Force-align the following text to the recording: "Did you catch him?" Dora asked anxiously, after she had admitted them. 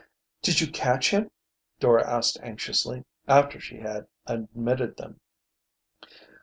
"Did 0.41 0.59
you 0.61 0.71
catch 0.71 1.11
him?" 1.11 1.29
Dora 1.79 2.09
asked 2.11 2.39
anxiously, 2.41 3.05
after 3.27 3.59
she 3.59 3.77
had 3.81 4.07
admitted 4.25 4.97
them. 4.97 5.19